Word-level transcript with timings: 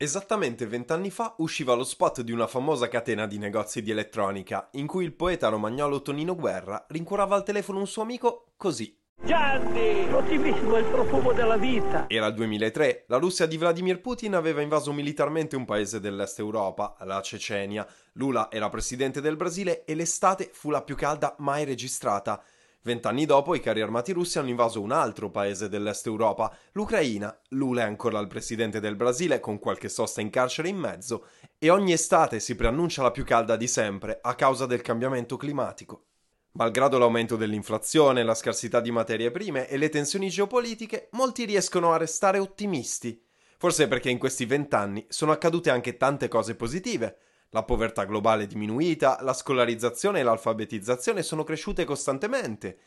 Esattamente 0.00 0.64
vent'anni 0.68 1.10
fa 1.10 1.34
usciva 1.38 1.74
lo 1.74 1.82
spot 1.82 2.20
di 2.20 2.30
una 2.30 2.46
famosa 2.46 2.86
catena 2.86 3.26
di 3.26 3.36
negozi 3.36 3.82
di 3.82 3.90
elettronica, 3.90 4.68
in 4.74 4.86
cui 4.86 5.04
il 5.04 5.12
poeta 5.12 5.48
romagnolo 5.48 6.02
Tonino 6.02 6.36
Guerra 6.36 6.86
rincuorava 6.86 7.34
al 7.34 7.42
telefono 7.42 7.80
un 7.80 7.88
suo 7.88 8.02
amico 8.02 8.52
così. 8.56 8.96
Gianni, 9.20 10.08
l'ottimismo 10.08 10.76
è 10.76 10.78
il 10.78 10.84
profumo 10.84 11.32
della 11.32 11.56
vita. 11.56 12.04
Era 12.06 12.26
il 12.26 12.34
2003, 12.34 13.06
la 13.08 13.16
Russia 13.16 13.46
di 13.46 13.56
Vladimir 13.56 14.00
Putin 14.00 14.36
aveva 14.36 14.60
invaso 14.60 14.92
militarmente 14.92 15.56
un 15.56 15.64
paese 15.64 15.98
dell'est 15.98 16.38
Europa, 16.38 16.94
la 17.00 17.20
Cecenia. 17.20 17.84
Lula 18.12 18.52
era 18.52 18.68
presidente 18.68 19.20
del 19.20 19.34
Brasile 19.34 19.84
e 19.84 19.96
l'estate 19.96 20.48
fu 20.52 20.70
la 20.70 20.82
più 20.82 20.94
calda 20.94 21.34
mai 21.38 21.64
registrata. 21.64 22.40
Vent'anni 22.88 23.26
dopo 23.26 23.54
i 23.54 23.60
carri 23.60 23.82
armati 23.82 24.12
russi 24.12 24.38
hanno 24.38 24.48
invaso 24.48 24.80
un 24.80 24.92
altro 24.92 25.30
paese 25.30 25.68
dell'est 25.68 26.06
Europa, 26.06 26.50
l'Ucraina. 26.72 27.38
Lula 27.48 27.82
è 27.82 27.84
ancora 27.84 28.18
il 28.18 28.28
presidente 28.28 28.80
del 28.80 28.96
Brasile, 28.96 29.40
con 29.40 29.58
qualche 29.58 29.90
sosta 29.90 30.22
in 30.22 30.30
carcere 30.30 30.70
in 30.70 30.78
mezzo, 30.78 31.26
e 31.58 31.68
ogni 31.68 31.92
estate 31.92 32.40
si 32.40 32.56
preannuncia 32.56 33.02
la 33.02 33.10
più 33.10 33.26
calda 33.26 33.56
di 33.56 33.66
sempre 33.66 34.20
a 34.22 34.34
causa 34.34 34.64
del 34.64 34.80
cambiamento 34.80 35.36
climatico. 35.36 36.06
Malgrado 36.52 36.96
l'aumento 36.96 37.36
dell'inflazione, 37.36 38.22
la 38.22 38.34
scarsità 38.34 38.80
di 38.80 38.90
materie 38.90 39.30
prime 39.30 39.68
e 39.68 39.76
le 39.76 39.90
tensioni 39.90 40.30
geopolitiche, 40.30 41.10
molti 41.10 41.44
riescono 41.44 41.92
a 41.92 41.98
restare 41.98 42.38
ottimisti. 42.38 43.22
Forse 43.58 43.86
perché 43.86 44.08
in 44.08 44.16
questi 44.16 44.46
vent'anni 44.46 45.04
sono 45.10 45.32
accadute 45.32 45.68
anche 45.68 45.98
tante 45.98 46.26
cose 46.28 46.54
positive. 46.54 47.18
La 47.50 47.62
povertà 47.62 48.04
globale 48.04 48.44
è 48.44 48.46
diminuita, 48.46 49.18
la 49.22 49.32
scolarizzazione 49.32 50.20
e 50.20 50.22
l'alfabetizzazione 50.22 51.22
sono 51.22 51.44
cresciute 51.44 51.84
costantemente. 51.84 52.78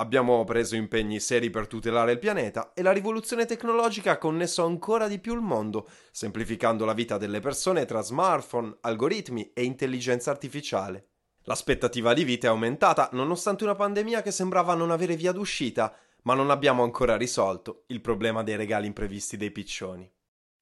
Abbiamo 0.00 0.42
preso 0.44 0.74
impegni 0.74 1.20
seri 1.20 1.50
per 1.50 1.68
tutelare 1.68 2.12
il 2.12 2.18
pianeta 2.18 2.72
e 2.72 2.82
la 2.82 2.92
rivoluzione 2.92 3.46
tecnologica 3.46 4.12
ha 4.12 4.18
connesso 4.18 4.64
ancora 4.64 5.06
di 5.06 5.20
più 5.20 5.34
il 5.34 5.40
mondo, 5.40 5.88
semplificando 6.10 6.84
la 6.84 6.94
vita 6.94 7.16
delle 7.16 7.38
persone 7.38 7.84
tra 7.84 8.00
smartphone, 8.00 8.76
algoritmi 8.80 9.52
e 9.54 9.62
intelligenza 9.62 10.32
artificiale. 10.32 11.08
L'aspettativa 11.42 12.12
di 12.12 12.24
vita 12.24 12.48
è 12.48 12.50
aumentata 12.50 13.08
nonostante 13.12 13.64
una 13.64 13.74
pandemia 13.74 14.22
che 14.22 14.32
sembrava 14.32 14.74
non 14.74 14.90
avere 14.90 15.14
via 15.16 15.32
d'uscita, 15.32 15.96
ma 16.22 16.34
non 16.34 16.50
abbiamo 16.50 16.82
ancora 16.82 17.16
risolto 17.16 17.84
il 17.86 18.00
problema 18.00 18.42
dei 18.42 18.56
regali 18.56 18.86
imprevisti 18.86 19.36
dei 19.36 19.52
piccioni. 19.52 20.10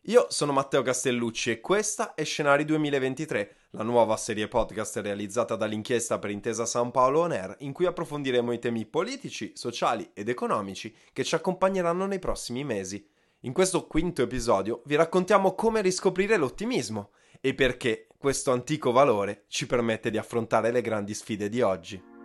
Io 0.09 0.27
sono 0.29 0.53
Matteo 0.53 0.83
Castellucci 0.83 1.51
e 1.51 1.61
questa 1.61 2.15
è 2.15 2.23
Scenari 2.23 2.65
2023, 2.65 3.57
la 3.71 3.83
nuova 3.83 4.17
serie 4.17 4.47
podcast 4.47 4.99
realizzata 4.99 5.57
dall'inchiesta 5.57 6.21
per 6.21 6.31
Intesa 6.31 6.65
San 6.65 6.93
Paolo 6.93 7.23
On 7.23 7.33
Air, 7.33 7.57
in 7.61 7.73
cui 7.73 7.87
approfondiremo 7.87 8.53
i 8.53 8.61
temi 8.61 8.87
politici, 8.87 9.51
sociali 9.57 10.09
ed 10.15 10.29
economici 10.29 10.95
che 11.13 11.25
ci 11.25 11.35
accompagneranno 11.35 12.07
nei 12.07 12.21
prossimi 12.21 12.63
mesi. 12.63 13.05
In 13.41 13.53
questo 13.53 13.89
quinto 13.89 14.23
episodio 14.23 14.83
vi 14.85 14.95
raccontiamo 14.95 15.57
come 15.57 15.81
riscoprire 15.81 16.37
l'ottimismo 16.37 17.11
e 17.41 17.55
perché 17.55 18.07
questo 18.17 18.53
antico 18.53 18.93
valore 18.93 19.47
ci 19.49 19.67
permette 19.67 20.11
di 20.11 20.19
affrontare 20.19 20.71
le 20.71 20.83
grandi 20.83 21.15
sfide 21.15 21.49
di 21.49 21.63
oggi. 21.63 22.16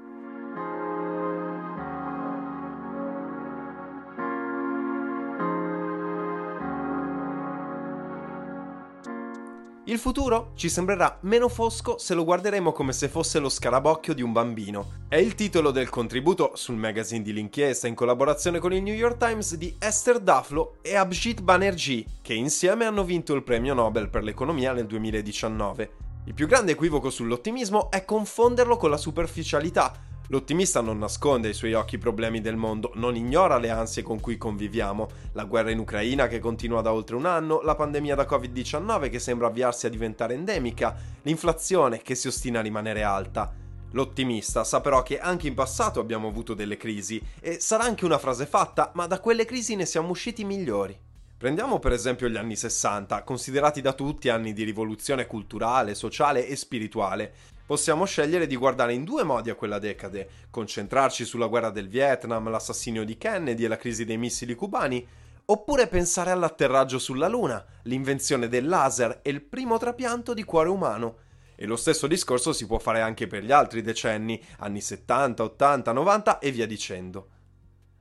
Il 9.92 10.00
futuro 10.00 10.54
ci 10.56 10.70
sembrerà 10.70 11.18
meno 11.24 11.50
fosco 11.50 11.98
se 11.98 12.14
lo 12.14 12.24
guarderemo 12.24 12.72
come 12.72 12.94
se 12.94 13.10
fosse 13.10 13.40
lo 13.40 13.50
scarabocchio 13.50 14.14
di 14.14 14.22
un 14.22 14.32
bambino. 14.32 15.04
È 15.10 15.18
il 15.18 15.36
titolo 15.36 15.72
del 15.72 15.90
contributo 15.90 16.52
sul 16.54 16.78
magazine 16.78 17.22
di 17.22 17.34
l'inchiesta 17.34 17.90
in 17.90 17.94
collaborazione 17.94 18.60
con 18.60 18.72
il 18.72 18.82
New 18.84 18.94
York 18.94 19.18
Times 19.18 19.56
di 19.56 19.76
Esther 19.78 20.20
Daflo 20.20 20.78
e 20.82 20.96
Abhijit 20.96 21.42
Banerjee, 21.42 22.06
che 22.22 22.34
insieme 22.34 22.86
hanno 22.86 23.04
vinto 23.04 23.34
il 23.34 23.44
premio 23.44 23.74
Nobel 23.74 24.08
per 24.08 24.24
l'economia 24.24 24.72
nel 24.72 24.88
2019. 24.88 25.92
Il 26.28 26.34
più 26.36 26.48
grande 26.48 26.72
equivoco 26.72 27.10
sull'ottimismo 27.10 27.92
è 27.92 28.06
confonderlo 28.06 28.78
con 28.78 28.92
la 28.92 28.98
superficialità, 28.98 29.92
L'ottimista 30.32 30.80
non 30.80 30.98
nasconde 30.98 31.50
ai 31.50 31.54
suoi 31.54 31.74
occhi 31.74 31.96
i 31.96 31.98
problemi 31.98 32.40
del 32.40 32.56
mondo, 32.56 32.94
non 32.96 33.18
ignora 33.18 33.58
le 33.58 33.70
ansie 33.70 34.02
con 34.02 34.22
cui 34.22 34.38
conviviamo, 34.38 35.10
la 35.34 35.44
guerra 35.44 35.72
in 35.72 35.80
Ucraina 35.80 36.30
che 36.30 36.40
continua 36.40 36.80
da 36.80 36.94
oltre 36.94 37.18
un 37.18 37.26
anno, 37.26 37.60
la 37.64 37.76
pandemia 37.76 38.16
da 38.16 38.24
Covid-19 38.24 39.10
che 39.10 39.20
sembra 39.20 39.48
avviarsi 39.48 39.88
a 39.88 39.90
diventare 39.90 40.34
endemica, 40.34 40.96
l'inflazione 41.24 42.02
che 42.02 42.16
si 42.16 42.30
ostina 42.30 42.60
a 42.60 42.62
rimanere 42.62 43.04
alta. 43.04 43.54
L'ottimista 43.92 44.64
sa 44.64 44.80
però 44.80 45.04
che 45.04 45.20
anche 45.20 45.48
in 45.48 45.54
passato 45.54 46.00
abbiamo 46.00 46.30
avuto 46.30 46.54
delle 46.54 46.78
crisi 46.78 47.22
e 47.42 47.60
sarà 47.60 47.84
anche 47.84 48.06
una 48.06 48.18
frase 48.18 48.46
fatta, 48.46 48.92
ma 48.94 49.08
da 49.08 49.20
quelle 49.20 49.44
crisi 49.44 49.76
ne 49.76 49.86
siamo 49.86 50.12
usciti 50.12 50.46
migliori. 50.46 50.98
Prendiamo 51.42 51.80
per 51.80 51.92
esempio 51.92 52.30
gli 52.30 52.38
anni 52.38 52.56
60, 52.56 53.24
considerati 53.24 53.82
da 53.82 53.94
tutti 53.94 54.30
anni 54.30 54.54
di 54.54 54.64
rivoluzione 54.64 55.26
culturale, 55.26 55.94
sociale 55.94 56.48
e 56.48 56.56
spirituale 56.56 57.34
possiamo 57.72 58.04
scegliere 58.04 58.48
di 58.48 58.58
guardare 58.58 58.92
in 58.92 59.06
due 59.06 59.24
modi 59.24 59.50
a 59.50 59.56
quella 59.56 59.80
decade, 59.80 60.28
concentrarci 60.50 61.24
sulla 61.24 61.46
guerra 61.46 61.70
del 61.70 61.88
Vietnam, 61.88 62.50
l'assassinio 62.50 63.06
di 63.06 63.18
Kennedy 63.18 63.64
e 63.64 63.70
la 63.70 63.78
crisi 63.78 64.04
dei 64.04 64.18
missili 64.18 64.56
cubani, 64.56 65.08
oppure 65.46 65.88
pensare 65.88 66.32
all'atterraggio 66.32 67.00
sulla 67.00 67.30
Luna, 67.30 67.66
l'invenzione 67.84 68.50
del 68.50 68.68
laser 68.68 69.22
e 69.22 69.30
il 69.30 69.42
primo 69.42 69.78
trapianto 69.78 70.34
di 70.34 70.44
cuore 70.44 70.68
umano. 70.68 71.16
E 71.56 71.66
lo 71.66 71.78
stesso 71.78 72.08
discorso 72.08 72.52
si 72.52 72.68
può 72.68 72.78
fare 72.78 73.00
anche 73.00 73.28
per 73.28 73.42
gli 73.42 73.54
altri 73.54 73.82
decenni, 73.82 74.44
anni 74.58 74.82
70, 74.82 75.42
80, 75.42 75.94
90 75.94 76.40
e 76.40 76.52
via 76.52 76.68
dicendo. 76.68 77.30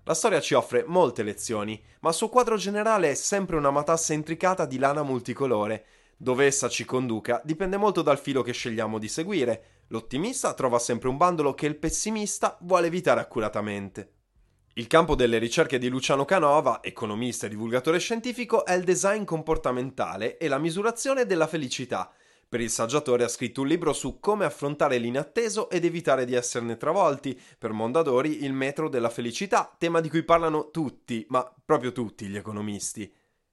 La 0.03 0.15
storia 0.15 0.41
ci 0.41 0.55
offre 0.55 0.83
molte 0.85 1.23
lezioni, 1.23 1.81
ma 2.01 2.09
il 2.09 2.17
suo 2.17 2.29
quadro 2.29 2.57
generale 2.57 3.13
è 3.13 3.15
sempre 3.15 3.55
una 3.55 3.71
matassa 3.71 4.15
intricata 4.15 4.67
di 4.67 4.79
lana 4.79 5.05
multicolore, 5.05 5.85
dove 6.23 6.45
essa 6.45 6.69
ci 6.69 6.85
conduca 6.85 7.41
dipende 7.43 7.79
molto 7.79 8.03
dal 8.03 8.19
filo 8.19 8.43
che 8.43 8.53
scegliamo 8.53 8.99
di 8.99 9.09
seguire. 9.09 9.85
L'ottimista 9.89 10.53
trova 10.53 10.79
sempre 10.79 11.09
un 11.09 11.17
bandolo 11.17 11.55
che 11.55 11.65
il 11.65 11.77
pessimista 11.77 12.59
vuole 12.61 12.89
evitare 12.89 13.21
accuratamente. 13.21 14.13
Il 14.75 14.87
campo 14.87 15.15
delle 15.15 15.39
ricerche 15.39 15.79
di 15.79 15.89
Luciano 15.89 16.27
Canova, 16.27 16.83
economista 16.83 17.47
e 17.47 17.49
divulgatore 17.49 17.99
scientifico, 17.99 18.67
è 18.67 18.75
il 18.75 18.85
design 18.85 19.25
comportamentale 19.25 20.37
e 20.37 20.47
la 20.47 20.59
misurazione 20.59 21.25
della 21.25 21.47
felicità. 21.47 22.13
Per 22.47 22.61
il 22.61 22.71
saggiatore 22.71 23.25
ha 23.25 23.29
scritto 23.29 23.63
un 23.63 23.69
libro 23.69 23.95
su 23.95 24.21
come 24.21 24.45
affrontare 24.45 24.99
l'inatteso 24.99 25.71
ed 25.71 25.87
evitare 25.87 26.27
di 26.27 26.35
esserne 26.35 26.77
travolti. 26.77 27.41
Per 27.59 27.73
Mondadori, 27.73 28.45
il 28.45 28.53
metro 28.53 28.91
della 28.91 29.09
felicità, 29.09 29.75
tema 29.79 30.01
di 30.01 30.11
cui 30.11 30.23
parlano 30.23 30.71
tutti, 30.71 31.25
ma 31.31 31.51
proprio 31.65 31.93
tutti 31.93 32.27
gli 32.27 32.37
economisti. 32.37 33.11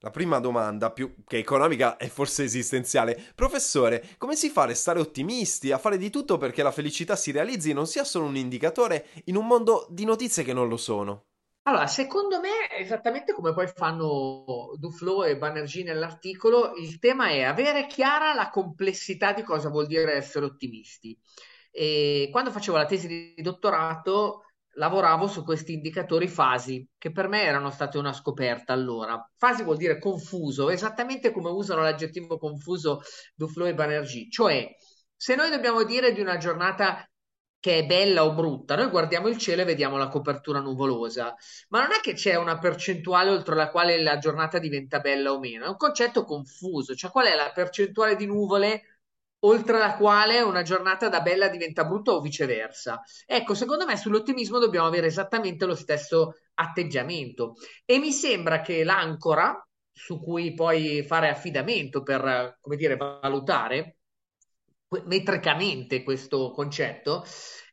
La 0.07 0.13
prima 0.13 0.39
domanda, 0.39 0.93
più 0.93 1.15
che 1.27 1.37
economica, 1.37 1.97
è 1.97 2.07
forse 2.07 2.45
esistenziale. 2.45 3.21
Professore, 3.35 4.15
come 4.17 4.37
si 4.37 4.49
fa 4.49 4.61
a 4.61 4.67
restare 4.67 5.01
ottimisti, 5.01 5.73
a 5.73 5.77
fare 5.77 5.97
di 5.97 6.09
tutto 6.09 6.37
perché 6.37 6.63
la 6.63 6.71
felicità 6.71 7.17
si 7.17 7.31
realizzi 7.31 7.71
e 7.71 7.73
non 7.73 7.87
sia 7.87 8.05
solo 8.05 8.27
un 8.27 8.37
indicatore 8.37 9.07
in 9.25 9.35
un 9.35 9.45
mondo 9.45 9.85
di 9.89 10.05
notizie 10.05 10.45
che 10.45 10.53
non 10.53 10.69
lo 10.69 10.77
sono? 10.77 11.25
Allora, 11.63 11.87
secondo 11.87 12.39
me, 12.39 12.71
esattamente 12.79 13.33
come 13.33 13.53
poi 13.53 13.67
fanno 13.67 14.71
Duflo 14.77 15.25
e 15.25 15.37
Banerjee 15.37 15.83
nell'articolo, 15.83 16.75
il 16.75 16.99
tema 16.99 17.27
è 17.27 17.41
avere 17.41 17.85
chiara 17.87 18.33
la 18.33 18.49
complessità 18.49 19.33
di 19.33 19.43
cosa 19.43 19.67
vuol 19.67 19.87
dire 19.87 20.13
essere 20.13 20.45
ottimisti. 20.45 21.19
E 21.69 22.29
quando 22.31 22.51
facevo 22.51 22.77
la 22.77 22.85
tesi 22.85 23.07
di 23.35 23.41
dottorato, 23.41 24.43
lavoravo 24.77 25.27
su 25.27 25.43
questi 25.43 25.73
indicatori 25.73 26.27
fasi, 26.27 26.87
che 26.97 27.11
per 27.11 27.27
me 27.27 27.43
erano 27.43 27.69
state 27.69 27.97
una 27.97 28.13
scoperta 28.13 28.73
allora. 28.73 29.19
Fasi 29.35 29.63
vuol 29.63 29.77
dire 29.77 29.99
confuso, 29.99 30.69
esattamente 30.69 31.31
come 31.31 31.49
usano 31.49 31.81
l'aggettivo 31.81 32.37
confuso 32.37 33.01
Duflo 33.35 33.65
e 33.65 33.73
Banerjee, 33.73 34.29
cioè 34.29 34.67
se 35.15 35.35
noi 35.35 35.49
dobbiamo 35.49 35.83
dire 35.83 36.13
di 36.13 36.21
una 36.21 36.37
giornata 36.37 37.07
che 37.59 37.79
è 37.79 37.85
bella 37.85 38.23
o 38.23 38.33
brutta, 38.33 38.75
noi 38.75 38.89
guardiamo 38.89 39.27
il 39.27 39.37
cielo 39.37 39.63
e 39.63 39.65
vediamo 39.65 39.97
la 39.97 40.09
copertura 40.09 40.59
nuvolosa, 40.59 41.35
ma 41.69 41.81
non 41.81 41.93
è 41.93 41.99
che 42.01 42.13
c'è 42.13 42.35
una 42.35 42.59
percentuale 42.59 43.31
oltre 43.31 43.55
la 43.55 43.71
quale 43.71 43.99
la 44.01 44.19
giornata 44.19 44.59
diventa 44.59 44.99
bella 44.99 45.31
o 45.31 45.39
meno, 45.39 45.65
è 45.65 45.67
un 45.67 45.75
concetto 45.75 46.23
confuso, 46.23 46.93
cioè 46.93 47.09
qual 47.09 47.25
è 47.25 47.35
la 47.35 47.51
percentuale 47.51 48.15
di 48.15 48.27
nuvole 48.27 48.96
oltre 49.39 49.77
la 49.77 49.95
quale 49.95 50.41
una 50.41 50.63
giornata 50.63 51.09
da 51.09 51.21
bella 51.21 51.47
diventa 51.49 51.85
brutta 51.85 52.11
o 52.11 52.21
viceversa. 52.21 53.01
Ecco, 53.25 53.53
secondo 53.53 53.85
me 53.85 53.97
sull'ottimismo 53.97 54.59
dobbiamo 54.59 54.87
avere 54.87 55.07
esattamente 55.07 55.65
lo 55.65 55.75
stesso 55.75 56.35
atteggiamento 56.55 57.55
e 57.85 57.99
mi 57.99 58.11
sembra 58.11 58.61
che 58.61 58.83
l'ancora 58.83 59.61
su 59.91 60.21
cui 60.21 60.53
poi 60.53 61.03
fare 61.03 61.29
affidamento 61.29 62.03
per, 62.03 62.57
come 62.59 62.75
dire, 62.75 62.95
valutare 62.97 63.97
metricamente 65.05 66.03
questo 66.03 66.51
concetto 66.51 67.25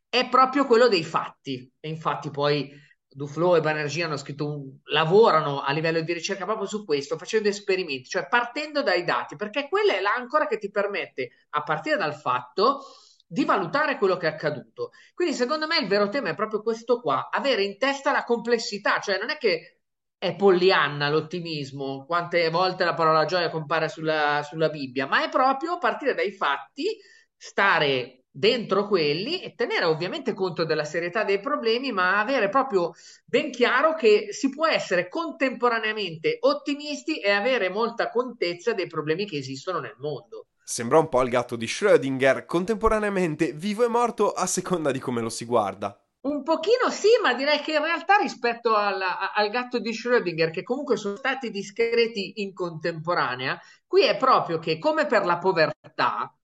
è 0.08 0.28
proprio 0.28 0.66
quello 0.66 0.88
dei 0.88 1.04
fatti. 1.04 1.70
E 1.80 1.88
infatti 1.88 2.30
poi 2.30 2.72
Duflo 3.14 3.54
e 3.54 3.60
Banerjee 3.60 4.02
hanno 4.02 4.16
scritto 4.16 4.50
un, 4.50 4.78
lavorano 4.86 5.60
a 5.60 5.70
livello 5.70 6.00
di 6.00 6.12
ricerca 6.12 6.44
proprio 6.44 6.66
su 6.66 6.84
questo, 6.84 7.16
facendo 7.16 7.48
esperimenti, 7.48 8.08
cioè 8.08 8.26
partendo 8.26 8.82
dai 8.82 9.04
dati, 9.04 9.36
perché 9.36 9.68
quella 9.68 9.96
è 9.96 10.00
l'ancora 10.00 10.48
che 10.48 10.58
ti 10.58 10.68
permette, 10.68 11.30
a 11.50 11.62
partire 11.62 11.96
dal 11.96 12.14
fatto, 12.14 12.82
di 13.24 13.44
valutare 13.44 13.98
quello 13.98 14.16
che 14.16 14.26
è 14.26 14.30
accaduto. 14.30 14.90
Quindi 15.14 15.34
secondo 15.34 15.68
me 15.68 15.78
il 15.78 15.86
vero 15.86 16.08
tema 16.08 16.30
è 16.30 16.34
proprio 16.34 16.60
questo 16.60 17.00
qua, 17.00 17.28
avere 17.30 17.62
in 17.62 17.78
testa 17.78 18.10
la 18.10 18.24
complessità, 18.24 18.98
cioè 18.98 19.18
non 19.18 19.30
è 19.30 19.36
che 19.36 19.78
è 20.18 20.34
Pollyanna 20.34 21.08
l'ottimismo, 21.08 22.04
quante 22.06 22.50
volte 22.50 22.84
la 22.84 22.94
parola 22.94 23.26
gioia 23.26 23.48
compare 23.48 23.88
sulla, 23.88 24.42
sulla 24.42 24.70
Bibbia, 24.70 25.06
ma 25.06 25.22
è 25.22 25.28
proprio 25.28 25.78
partire 25.78 26.14
dai 26.14 26.32
fatti, 26.32 26.98
stare 27.36 28.23
dentro 28.36 28.88
quelli 28.88 29.40
e 29.40 29.54
tenere 29.54 29.84
ovviamente 29.84 30.34
conto 30.34 30.64
della 30.64 30.84
serietà 30.84 31.22
dei 31.22 31.38
problemi, 31.38 31.92
ma 31.92 32.18
avere 32.18 32.48
proprio 32.48 32.92
ben 33.24 33.52
chiaro 33.52 33.94
che 33.94 34.32
si 34.32 34.48
può 34.48 34.66
essere 34.66 35.08
contemporaneamente 35.08 36.38
ottimisti 36.40 37.20
e 37.20 37.30
avere 37.30 37.68
molta 37.68 38.10
contezza 38.10 38.72
dei 38.72 38.88
problemi 38.88 39.24
che 39.24 39.36
esistono 39.36 39.78
nel 39.78 39.94
mondo. 39.98 40.46
Sembra 40.64 40.98
un 40.98 41.08
po' 41.08 41.22
il 41.22 41.30
gatto 41.30 41.54
di 41.54 41.66
Schrödinger, 41.66 42.44
contemporaneamente 42.44 43.52
vivo 43.52 43.84
e 43.84 43.88
morto 43.88 44.32
a 44.32 44.46
seconda 44.46 44.90
di 44.90 44.98
come 44.98 45.20
lo 45.20 45.28
si 45.28 45.44
guarda. 45.44 45.96
Un 46.22 46.42
pochino 46.42 46.90
sì, 46.90 47.10
ma 47.22 47.34
direi 47.34 47.60
che 47.60 47.74
in 47.74 47.82
realtà 47.82 48.16
rispetto 48.16 48.74
alla, 48.74 49.32
al 49.32 49.50
gatto 49.50 49.78
di 49.78 49.92
Schrödinger, 49.92 50.50
che 50.50 50.64
comunque 50.64 50.96
sono 50.96 51.16
stati 51.16 51.50
discreti 51.50 52.42
in 52.42 52.52
contemporanea, 52.52 53.60
qui 53.86 54.02
è 54.06 54.16
proprio 54.16 54.58
che 54.58 54.78
come 54.78 55.06
per 55.06 55.24
la 55.24 55.38
povertà, 55.38 56.34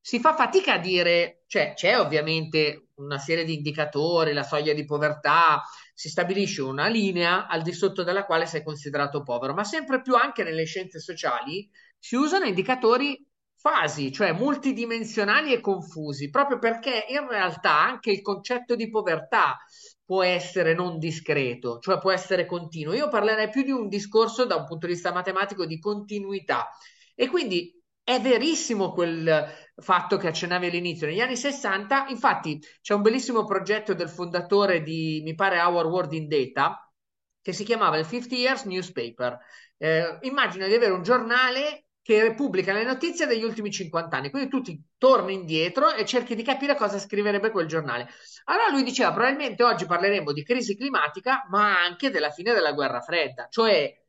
si 0.00 0.18
fa 0.18 0.34
fatica 0.34 0.74
a 0.74 0.78
dire, 0.78 1.42
cioè 1.46 1.74
c'è 1.74 1.98
ovviamente 1.98 2.88
una 2.96 3.18
serie 3.18 3.44
di 3.44 3.54
indicatori, 3.54 4.32
la 4.32 4.42
soglia 4.42 4.72
di 4.72 4.84
povertà, 4.84 5.62
si 5.94 6.08
stabilisce 6.08 6.62
una 6.62 6.86
linea 6.86 7.46
al 7.46 7.62
di 7.62 7.72
sotto 7.72 8.02
della 8.02 8.24
quale 8.24 8.46
sei 8.46 8.62
considerato 8.62 9.22
povero, 9.22 9.54
ma 9.54 9.64
sempre 9.64 10.00
più 10.00 10.14
anche 10.14 10.42
nelle 10.42 10.64
scienze 10.64 10.98
sociali 10.98 11.68
si 11.98 12.16
usano 12.16 12.46
indicatori 12.46 13.22
fasi, 13.54 14.10
cioè 14.10 14.32
multidimensionali 14.32 15.52
e 15.52 15.60
confusi, 15.60 16.30
proprio 16.30 16.58
perché 16.58 17.04
in 17.10 17.28
realtà 17.28 17.78
anche 17.78 18.10
il 18.10 18.22
concetto 18.22 18.74
di 18.74 18.88
povertà 18.88 19.58
può 20.02 20.22
essere 20.22 20.72
non 20.72 20.98
discreto, 20.98 21.78
cioè 21.78 21.98
può 21.98 22.10
essere 22.10 22.46
continuo. 22.46 22.94
Io 22.94 23.08
parlerei 23.08 23.50
più 23.50 23.62
di 23.62 23.70
un 23.70 23.88
discorso 23.88 24.46
da 24.46 24.56
un 24.56 24.64
punto 24.64 24.86
di 24.86 24.94
vista 24.94 25.12
matematico 25.12 25.66
di 25.66 25.78
continuità. 25.78 26.70
E 27.14 27.28
quindi 27.28 27.79
è 28.14 28.20
verissimo 28.20 28.92
quel 28.92 29.46
fatto 29.76 30.16
che 30.16 30.26
accennavi 30.26 30.66
all'inizio. 30.66 31.06
Negli 31.06 31.20
anni 31.20 31.36
60, 31.36 32.06
infatti, 32.08 32.60
c'è 32.80 32.94
un 32.94 33.02
bellissimo 33.02 33.44
progetto 33.44 33.94
del 33.94 34.08
fondatore 34.08 34.82
di, 34.82 35.20
mi 35.24 35.36
pare, 35.36 35.60
Our 35.60 35.86
World 35.86 36.12
in 36.14 36.26
Data, 36.26 36.92
che 37.40 37.52
si 37.52 37.62
chiamava 37.62 37.98
il 37.98 38.06
50 38.06 38.34
Years 38.34 38.64
Newspaper. 38.64 39.38
Eh, 39.76 40.18
immagina 40.22 40.66
di 40.66 40.74
avere 40.74 40.92
un 40.92 41.04
giornale 41.04 41.84
che 42.02 42.34
pubblica 42.34 42.72
le 42.72 42.82
notizie 42.82 43.26
degli 43.26 43.44
ultimi 43.44 43.70
50 43.70 44.16
anni, 44.16 44.30
quindi 44.30 44.48
tu 44.48 44.60
ti 44.60 44.82
torni 44.98 45.34
indietro 45.34 45.92
e 45.92 46.04
cerchi 46.04 46.34
di 46.34 46.42
capire 46.42 46.74
cosa 46.74 46.98
scriverebbe 46.98 47.52
quel 47.52 47.66
giornale. 47.68 48.08
Allora 48.46 48.70
lui 48.70 48.82
diceva, 48.82 49.12
probabilmente 49.12 49.62
oggi 49.62 49.86
parleremo 49.86 50.32
di 50.32 50.42
crisi 50.42 50.76
climatica, 50.76 51.46
ma 51.48 51.80
anche 51.80 52.10
della 52.10 52.30
fine 52.30 52.52
della 52.52 52.72
guerra 52.72 53.00
fredda, 53.00 53.46
cioè 53.48 53.99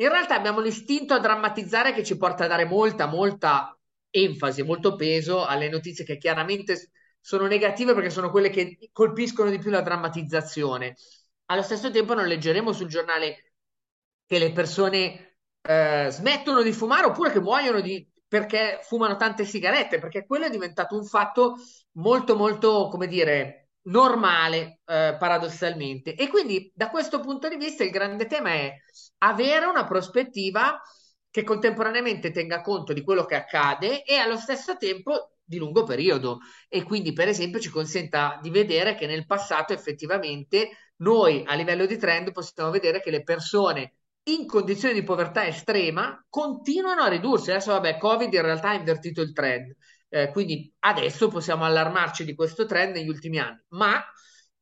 in 0.00 0.08
realtà 0.08 0.34
abbiamo 0.36 0.60
l'istinto 0.60 1.14
a 1.14 1.18
drammatizzare 1.18 1.92
che 1.92 2.04
ci 2.04 2.16
porta 2.16 2.44
a 2.44 2.48
dare 2.48 2.64
molta, 2.64 3.06
molta 3.06 3.76
enfasi, 4.10 4.62
molto 4.62 4.94
peso 4.96 5.44
alle 5.44 5.68
notizie 5.68 6.04
che 6.04 6.18
chiaramente 6.18 6.90
sono 7.20 7.46
negative 7.46 7.94
perché 7.94 8.10
sono 8.10 8.30
quelle 8.30 8.50
che 8.50 8.78
colpiscono 8.92 9.50
di 9.50 9.58
più 9.58 9.70
la 9.70 9.80
drammatizzazione. 9.80 10.94
Allo 11.46 11.62
stesso 11.62 11.90
tempo 11.90 12.14
non 12.14 12.26
leggeremo 12.26 12.72
sul 12.72 12.88
giornale 12.88 13.52
che 14.26 14.38
le 14.38 14.52
persone 14.52 15.38
eh, 15.62 16.08
smettono 16.10 16.62
di 16.62 16.72
fumare 16.72 17.06
oppure 17.06 17.32
che 17.32 17.40
muoiono 17.40 17.80
di, 17.80 18.08
perché 18.26 18.78
fumano 18.82 19.16
tante 19.16 19.44
sigarette, 19.44 19.98
perché 19.98 20.26
quello 20.26 20.46
è 20.46 20.50
diventato 20.50 20.96
un 20.96 21.04
fatto 21.04 21.56
molto, 21.92 22.36
molto, 22.36 22.88
come 22.88 23.08
dire, 23.08 23.67
normale, 23.88 24.80
eh, 24.86 25.16
paradossalmente. 25.18 26.14
E 26.14 26.28
quindi 26.28 26.70
da 26.74 26.90
questo 26.90 27.20
punto 27.20 27.48
di 27.48 27.56
vista 27.56 27.84
il 27.84 27.90
grande 27.90 28.26
tema 28.26 28.50
è 28.50 28.74
avere 29.18 29.66
una 29.66 29.84
prospettiva 29.84 30.80
che 31.30 31.44
contemporaneamente 31.44 32.30
tenga 32.30 32.60
conto 32.62 32.92
di 32.92 33.02
quello 33.02 33.24
che 33.24 33.34
accade 33.34 34.02
e 34.02 34.16
allo 34.16 34.36
stesso 34.36 34.76
tempo 34.76 35.32
di 35.44 35.58
lungo 35.58 35.84
periodo 35.84 36.40
e 36.68 36.82
quindi 36.82 37.12
per 37.12 37.28
esempio 37.28 37.58
ci 37.60 37.70
consenta 37.70 38.38
di 38.42 38.50
vedere 38.50 38.94
che 38.94 39.06
nel 39.06 39.26
passato 39.26 39.72
effettivamente 39.72 40.70
noi 40.96 41.42
a 41.46 41.54
livello 41.54 41.86
di 41.86 41.96
trend 41.96 42.32
possiamo 42.32 42.70
vedere 42.70 43.00
che 43.00 43.10
le 43.10 43.22
persone 43.22 43.94
in 44.24 44.46
condizioni 44.46 44.94
di 44.94 45.02
povertà 45.02 45.46
estrema 45.46 46.22
continuano 46.28 47.02
a 47.02 47.08
ridursi. 47.08 47.50
Adesso 47.50 47.72
vabbè, 47.72 47.96
Covid 47.98 48.32
in 48.32 48.42
realtà 48.42 48.70
ha 48.70 48.74
invertito 48.74 49.22
il 49.22 49.32
trend, 49.32 49.74
eh, 50.08 50.30
quindi 50.30 50.72
adesso 50.80 51.28
possiamo 51.28 51.64
allarmarci 51.64 52.24
di 52.24 52.34
questo 52.34 52.66
trend 52.66 52.94
negli 52.94 53.08
ultimi 53.08 53.38
anni, 53.38 53.60
ma 53.68 54.02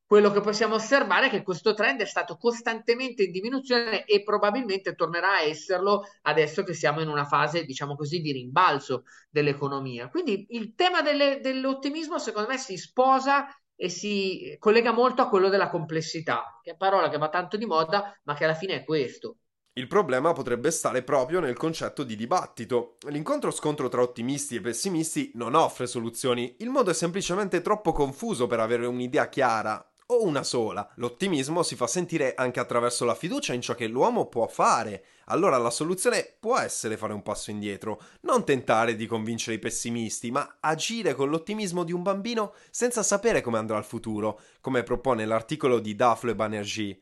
quello 0.07 0.31
che 0.31 0.41
possiamo 0.41 0.77
osservare 0.77 1.27
è 1.27 1.31
che 1.31 1.43
questo 1.43 1.75
trend 1.75 2.01
è 2.01 2.05
stato 2.07 2.37
costantemente 2.37 3.25
in 3.25 3.33
diminuzione 3.33 4.05
e 4.05 4.23
probabilmente 4.23 4.95
tornerà 4.95 5.33
a 5.39 5.43
esserlo 5.43 6.05
adesso 6.23 6.63
che 6.63 6.75
siamo 6.75 7.01
in 7.01 7.09
una 7.09 7.25
fase, 7.25 7.65
diciamo 7.65 7.97
così, 7.97 8.21
di 8.21 8.31
rimbalzo 8.31 9.03
dell'economia. 9.29 10.09
Quindi 10.09 10.47
il 10.51 10.75
tema 10.77 11.03
delle, 11.03 11.41
dell'ottimismo, 11.41 12.19
secondo 12.19 12.49
me, 12.49 12.57
si 12.57 12.77
sposa 12.77 13.49
e 13.75 13.89
si 13.89 14.57
collega 14.61 14.93
molto 14.93 15.23
a 15.23 15.29
quello 15.29 15.49
della 15.49 15.69
complessità, 15.69 16.61
che 16.63 16.73
è 16.73 16.77
parola 16.77 17.09
che 17.09 17.19
va 17.19 17.29
tanto 17.29 17.57
di 17.57 17.67
moda, 17.67 18.17
ma 18.23 18.35
che 18.35 18.45
alla 18.45 18.55
fine 18.55 18.75
è 18.77 18.85
questo. 18.85 19.39
Il 19.79 19.89
problema 19.89 20.33
potrebbe 20.33 20.71
stare 20.71 21.03
proprio 21.03 21.39
nel 21.39 21.55
concetto 21.55 22.03
di 22.03 22.17
dibattito. 22.17 22.97
L'incontro-scontro 23.09 23.91
tra 23.91 24.01
ottimisti 24.01 24.55
e 24.55 24.63
pessimisti 24.63 25.33
non 25.35 25.55
offre 25.55 25.87
soluzioni, 25.87 26.57
il 26.61 26.71
modo 26.71 26.93
è 26.93 26.95
semplicemente 26.95 27.61
troppo 27.61 27.93
confuso 27.93 28.47
per 28.47 28.59
avere 28.59 28.87
un'idea 28.87 29.29
chiara 29.29 29.87
o 30.07 30.25
una 30.25 30.43
sola. 30.45 30.91
L'ottimismo 30.95 31.63
si 31.63 31.77
fa 31.77 31.87
sentire 31.87 32.33
anche 32.35 32.59
attraverso 32.59 33.05
la 33.05 33.15
fiducia 33.15 33.53
in 33.53 33.61
ciò 33.61 33.75
che 33.75 33.87
l'uomo 33.87 34.29
può 34.29 34.47
fare. 34.47 35.05
Allora 35.27 35.59
la 35.59 35.69
soluzione 35.69 36.37
può 36.41 36.57
essere 36.57 36.97
fare 36.97 37.13
un 37.13 37.23
passo 37.23 37.51
indietro, 37.51 38.01
non 38.23 38.47
tentare 38.47 38.97
di 38.97 39.05
convincere 39.05 39.57
i 39.57 39.61
pessimisti, 39.61 40.31
ma 40.31 40.57
agire 40.59 41.15
con 41.15 41.29
l'ottimismo 41.29 41.85
di 41.85 41.93
un 41.93 42.01
bambino 42.01 42.55
senza 42.71 43.03
sapere 43.03 43.43
come 43.43 43.59
andrà 43.59 43.77
il 43.77 43.85
futuro, 43.85 44.41
come 44.63 44.83
propone 44.83 45.27
l'articolo 45.27 45.81
di 45.81 45.95
Daflo 45.95 46.35
Banerjee. 46.35 46.99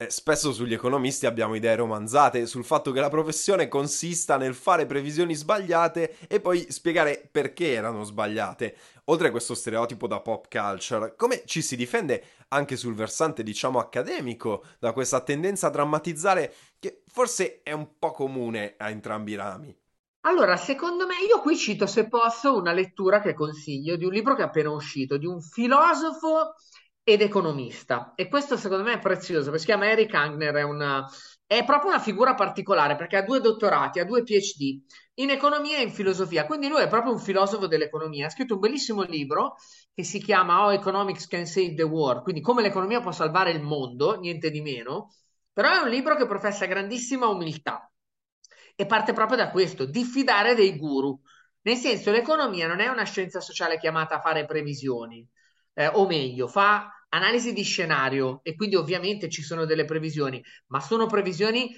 Eh, 0.00 0.10
spesso 0.10 0.52
sugli 0.52 0.74
economisti 0.74 1.26
abbiamo 1.26 1.56
idee 1.56 1.74
romanzate 1.74 2.46
sul 2.46 2.64
fatto 2.64 2.92
che 2.92 3.00
la 3.00 3.08
professione 3.08 3.66
consista 3.66 4.36
nel 4.36 4.54
fare 4.54 4.86
previsioni 4.86 5.34
sbagliate 5.34 6.18
e 6.28 6.38
poi 6.38 6.70
spiegare 6.70 7.28
perché 7.28 7.72
erano 7.72 8.04
sbagliate. 8.04 8.76
Oltre 9.06 9.26
a 9.26 9.30
questo 9.32 9.56
stereotipo 9.56 10.06
da 10.06 10.20
pop 10.20 10.46
culture, 10.48 11.16
come 11.16 11.42
ci 11.46 11.62
si 11.62 11.74
difende 11.74 12.22
anche 12.50 12.76
sul 12.76 12.94
versante, 12.94 13.42
diciamo, 13.42 13.80
accademico 13.80 14.62
da 14.78 14.92
questa 14.92 15.20
tendenza 15.20 15.66
a 15.66 15.70
drammatizzare 15.70 16.54
che 16.78 17.02
forse 17.04 17.62
è 17.64 17.72
un 17.72 17.98
po' 17.98 18.12
comune 18.12 18.74
a 18.78 18.90
entrambi 18.90 19.32
i 19.32 19.34
rami? 19.34 19.76
Allora, 20.20 20.56
secondo 20.56 21.06
me, 21.06 21.14
io 21.28 21.40
qui 21.40 21.56
cito, 21.56 21.86
se 21.88 22.06
posso, 22.06 22.56
una 22.56 22.72
lettura 22.72 23.20
che 23.20 23.34
consiglio 23.34 23.96
di 23.96 24.04
un 24.04 24.12
libro 24.12 24.36
che 24.36 24.42
è 24.42 24.44
appena 24.44 24.70
uscito, 24.70 25.16
di 25.16 25.26
un 25.26 25.40
filosofo 25.40 26.54
ed 27.08 27.22
economista. 27.22 28.12
E 28.14 28.28
questo 28.28 28.58
secondo 28.58 28.84
me 28.84 28.92
è 28.92 28.98
prezioso, 28.98 29.44
perché 29.44 29.60
si 29.60 29.64
chiama 29.64 29.88
Eric 29.88 30.12
Angner, 30.12 30.54
è, 30.56 30.62
una, 30.62 31.08
è 31.46 31.64
proprio 31.64 31.88
una 31.90 32.00
figura 32.00 32.34
particolare 32.34 32.96
perché 32.96 33.16
ha 33.16 33.22
due 33.22 33.40
dottorati, 33.40 33.98
ha 33.98 34.04
due 34.04 34.22
PhD 34.22 34.82
in 35.14 35.30
economia 35.30 35.78
e 35.78 35.84
in 35.84 35.90
filosofia, 35.90 36.44
quindi 36.44 36.68
lui 36.68 36.82
è 36.82 36.88
proprio 36.88 37.12
un 37.14 37.18
filosofo 37.18 37.66
dell'economia. 37.66 38.26
Ha 38.26 38.30
scritto 38.30 38.54
un 38.54 38.60
bellissimo 38.60 39.00
libro 39.04 39.54
che 39.94 40.04
si 40.04 40.20
chiama 40.20 40.62
How 40.66 40.72
Economics 40.72 41.26
Can 41.28 41.46
Save 41.46 41.72
the 41.74 41.82
World, 41.82 42.24
quindi 42.24 42.42
come 42.42 42.60
l'economia 42.60 43.00
può 43.00 43.10
salvare 43.10 43.52
il 43.52 43.62
mondo, 43.62 44.18
niente 44.20 44.50
di 44.50 44.60
meno, 44.60 45.14
però 45.50 45.70
è 45.72 45.78
un 45.78 45.88
libro 45.88 46.14
che 46.14 46.26
professa 46.26 46.66
grandissima 46.66 47.26
umiltà 47.26 47.90
e 48.76 48.84
parte 48.84 49.14
proprio 49.14 49.38
da 49.38 49.50
questo, 49.50 49.86
diffidare 49.86 50.54
dei 50.54 50.76
guru. 50.76 51.18
Nel 51.62 51.76
senso, 51.76 52.10
l'economia 52.10 52.66
non 52.66 52.80
è 52.80 52.88
una 52.88 53.04
scienza 53.04 53.40
sociale 53.40 53.78
chiamata 53.78 54.16
a 54.16 54.20
fare 54.20 54.44
previsioni, 54.44 55.26
eh, 55.72 55.86
o 55.86 56.06
meglio, 56.06 56.48
fa 56.48 56.92
analisi 57.10 57.52
di 57.52 57.62
scenario 57.62 58.40
e 58.42 58.54
quindi 58.54 58.76
ovviamente 58.76 59.28
ci 59.28 59.42
sono 59.42 59.64
delle 59.64 59.84
previsioni, 59.84 60.42
ma 60.66 60.80
sono 60.80 61.06
previsioni 61.06 61.74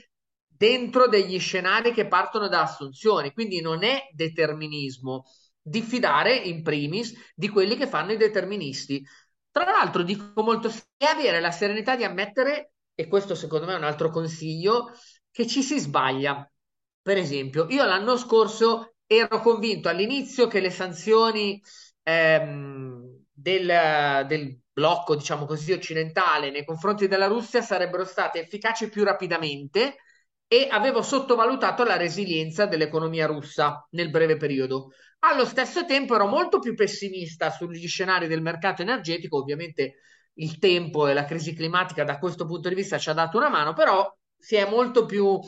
dentro 0.47 1.09
degli 1.09 1.39
scenari 1.39 1.93
che 1.93 2.07
partono 2.07 2.49
da 2.49 2.63
assunzioni, 2.63 3.33
quindi 3.33 3.61
non 3.61 3.83
è 3.83 4.09
determinismo. 4.13 5.25
Diffidare 5.63 6.35
in 6.35 6.63
primis 6.63 7.15
di 7.35 7.49
quelli 7.49 7.77
che 7.77 7.87
fanno 7.87 8.13
i 8.13 8.17
deterministi. 8.17 9.05
Tra 9.51 9.65
l'altro 9.65 10.03
dico 10.03 10.43
molto 10.43 10.69
è 10.97 11.05
avere 11.05 11.41
la 11.41 11.51
serenità 11.51 11.97
di 11.97 12.05
ammettere, 12.05 12.73
e 12.95 13.07
questo 13.09 13.35
secondo 13.35 13.67
me 13.67 13.75
è 13.75 13.77
un 13.77 13.85
altro 13.85 14.11
consiglio, 14.11 14.93
che 15.31 15.47
ci 15.47 15.63
si 15.63 15.79
sbaglia. 15.79 16.51
Per 17.03 17.17
esempio, 17.17 17.67
io 17.71 17.85
l'anno 17.85 18.17
scorso 18.17 18.95
ero 19.07 19.41
convinto 19.41 19.89
all'inizio 19.89 20.47
che 20.47 20.61
le 20.61 20.71
sanzioni 20.71 21.61
ehm, 22.03 23.25
del, 23.33 24.27
del 24.27 24.61
blocco, 24.81 25.15
diciamo 25.15 25.45
così, 25.45 25.73
occidentale 25.73 26.51
nei 26.51 26.65
confronti 26.65 27.07
della 27.07 27.27
Russia 27.27 27.61
sarebbero 27.61 28.05
state 28.05 28.41
efficaci 28.41 28.89
più 28.89 29.05
rapidamente 29.05 29.97
e 30.49 30.69
avevo 30.71 31.03
sottovalutato 31.03 31.85
la 31.85 31.99
resilienza 31.99 32.65
dell'economia 32.65 33.27
russa 33.27 33.87
nel 33.91 34.09
breve 34.09 34.39
periodo. 34.39 34.93
Allo 35.21 35.45
stesso 35.45 35.85
tempo 35.85 36.15
ero 36.15 36.27
molto 36.27 36.61
più 36.61 36.75
pessimista 36.75 37.51
sugli 37.51 37.87
scenari 37.87 38.27
del 38.27 38.41
mercato 38.41 38.81
energetico, 38.81 39.37
ovviamente 39.37 39.97
il 40.35 40.59
tempo 40.59 41.07
e 41.07 41.13
la 41.13 41.27
crisi 41.27 41.53
climatica 41.53 42.03
da 42.03 42.19
questo 42.19 42.47
punto 42.47 42.71
di 42.71 42.75
vista 42.75 42.97
ci 42.97 43.11
ha 43.11 43.13
dato 43.13 43.37
una 43.37 43.51
mano, 43.51 43.75
però 43.75 44.11
si 44.35 44.57
è 44.57 44.67
molto 44.67 45.05
più 45.05 45.39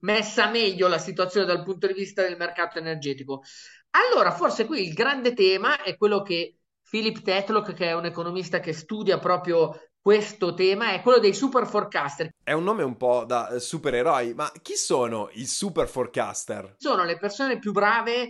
messa 0.00 0.50
meglio 0.50 0.88
la 0.88 0.98
situazione 0.98 1.46
dal 1.46 1.62
punto 1.62 1.86
di 1.86 1.92
vista 1.92 2.22
del 2.22 2.36
mercato 2.36 2.78
energetico. 2.78 3.42
Allora, 3.90 4.32
forse 4.32 4.66
qui 4.66 4.84
il 4.84 4.94
grande 4.94 5.32
tema 5.32 5.80
è 5.80 5.96
quello 5.96 6.22
che 6.22 6.56
Philip 6.90 7.22
Tetlock, 7.22 7.72
che 7.72 7.86
è 7.86 7.94
un 7.94 8.04
economista 8.04 8.58
che 8.58 8.72
studia 8.72 9.18
proprio 9.18 9.90
questo 10.00 10.54
tema, 10.54 10.90
è 10.92 11.02
quello 11.02 11.20
dei 11.20 11.32
super 11.32 11.66
forecaster. 11.66 12.30
È 12.42 12.52
un 12.52 12.64
nome 12.64 12.82
un 12.82 12.96
po' 12.96 13.24
da 13.24 13.48
eh, 13.48 13.60
supereroi, 13.60 14.34
ma 14.34 14.50
chi 14.60 14.74
sono 14.74 15.28
i 15.34 15.46
super 15.46 15.86
forecaster? 15.86 16.74
Sono 16.78 17.04
le 17.04 17.16
persone 17.16 17.60
più 17.60 17.70
brave 17.70 18.28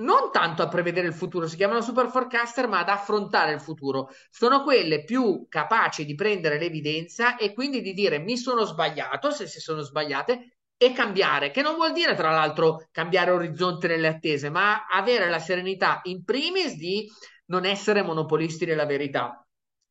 non 0.00 0.30
tanto 0.30 0.62
a 0.62 0.68
prevedere 0.68 1.08
il 1.08 1.14
futuro, 1.14 1.48
si 1.48 1.56
chiamano 1.56 1.80
super 1.80 2.08
forecaster, 2.08 2.68
ma 2.68 2.80
ad 2.80 2.88
affrontare 2.88 3.52
il 3.52 3.60
futuro. 3.60 4.10
Sono 4.30 4.62
quelle 4.62 5.02
più 5.02 5.46
capaci 5.48 6.04
di 6.04 6.14
prendere 6.14 6.58
l'evidenza 6.58 7.36
e 7.36 7.52
quindi 7.52 7.80
di 7.80 7.94
dire 7.94 8.18
mi 8.18 8.36
sono 8.36 8.64
sbagliato, 8.64 9.30
se 9.30 9.46
si 9.46 9.60
sono 9.60 9.80
sbagliate, 9.80 10.58
e 10.76 10.92
cambiare, 10.92 11.50
che 11.50 11.62
non 11.62 11.74
vuol 11.74 11.92
dire 11.92 12.14
tra 12.14 12.30
l'altro 12.30 12.86
cambiare 12.92 13.32
orizzonte 13.32 13.88
nelle 13.88 14.06
attese, 14.06 14.50
ma 14.50 14.86
avere 14.86 15.28
la 15.28 15.40
serenità 15.40 16.00
in 16.04 16.22
primis 16.22 16.76
di 16.76 17.10
non 17.48 17.64
essere 17.64 18.02
monopolisti 18.02 18.64
della 18.64 18.86
verità. 18.86 19.46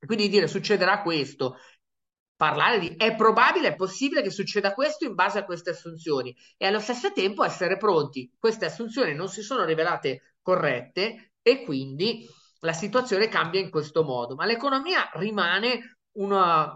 Quindi 0.06 0.30
dire 0.30 0.48
succederà 0.48 1.02
questo, 1.02 1.58
parlare 2.36 2.80
di 2.80 2.96
è 2.96 3.16
probabile, 3.16 3.70
è 3.70 3.76
possibile 3.76 4.22
che 4.22 4.30
succeda 4.30 4.74
questo 4.74 5.06
in 5.06 5.16
base 5.16 5.40
a 5.40 5.46
queste 5.46 5.72
assunzioni 5.72 6.36
e 6.56 6.68
allo 6.68 6.80
stesso 6.80 7.12
tempo 7.12 7.44
essere 7.44 7.78
pronti. 7.78 8.32
Queste 8.38 8.66
assunzioni 8.66 9.14
non 9.14 9.28
si 9.28 9.42
sono 9.42 9.66
rivelate 9.66 10.36
corrette 10.42 11.34
e 11.42 11.64
quindi 11.64 12.28
la 12.62 12.74
situazione 12.74 13.28
cambia 13.28 13.60
in 13.60 13.70
questo 13.70 14.04
modo, 14.04 14.36
ma 14.36 14.46
l'economia 14.46 15.10
rimane 15.14 15.98
una, 16.18 16.72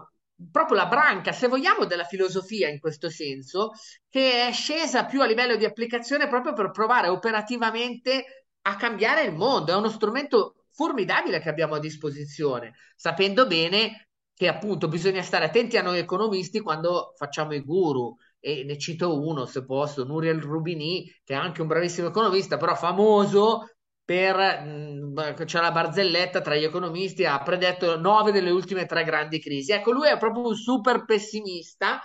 proprio 0.50 0.76
la 0.76 0.86
branca, 0.86 1.32
se 1.32 1.48
vogliamo, 1.48 1.84
della 1.84 2.04
filosofia 2.04 2.68
in 2.68 2.80
questo 2.80 3.08
senso, 3.08 3.70
che 4.08 4.48
è 4.48 4.52
scesa 4.52 5.04
più 5.06 5.22
a 5.22 5.26
livello 5.26 5.56
di 5.56 5.64
applicazione 5.64 6.28
proprio 6.28 6.52
per 6.52 6.70
provare 6.70 7.08
operativamente 7.08 8.46
a 8.62 8.76
cambiare 8.76 9.22
il 9.24 9.32
mondo. 9.32 9.72
È 9.72 9.76
uno 9.76 9.88
strumento 9.90 10.61
formidabile 10.72 11.40
che 11.40 11.48
abbiamo 11.48 11.74
a 11.74 11.78
disposizione, 11.80 12.74
sapendo 12.96 13.46
bene 13.46 14.08
che 14.34 14.48
appunto 14.48 14.88
bisogna 14.88 15.22
stare 15.22 15.44
attenti 15.44 15.76
a 15.76 15.82
noi 15.82 15.98
economisti 15.98 16.60
quando 16.60 17.12
facciamo 17.16 17.54
i 17.54 17.60
guru. 17.60 18.16
E 18.40 18.64
ne 18.64 18.76
cito 18.76 19.20
uno, 19.24 19.46
se 19.46 19.64
posso, 19.64 20.04
Nuriel 20.04 20.40
Rubini, 20.40 21.04
che 21.22 21.34
è 21.34 21.36
anche 21.36 21.60
un 21.62 21.68
bravissimo 21.68 22.08
economista, 22.08 22.56
però 22.56 22.74
famoso 22.74 23.68
per 24.04 24.36
mm, 24.64 25.16
c'è 25.44 25.60
la 25.60 25.70
barzelletta 25.70 26.40
tra 26.40 26.56
gli 26.56 26.64
economisti, 26.64 27.24
ha 27.24 27.40
predetto 27.42 27.96
nove 27.98 28.32
delle 28.32 28.50
ultime 28.50 28.86
tre 28.86 29.04
grandi 29.04 29.38
crisi. 29.40 29.72
Ecco, 29.72 29.92
lui 29.92 30.08
è 30.08 30.18
proprio 30.18 30.48
un 30.48 30.56
super 30.56 31.04
pessimista. 31.04 32.00